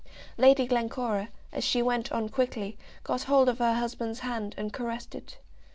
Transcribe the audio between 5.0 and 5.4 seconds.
it.